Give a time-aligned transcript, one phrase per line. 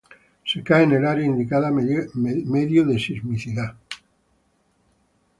[0.43, 3.75] Se cae en el área indicada medio de sismicidad.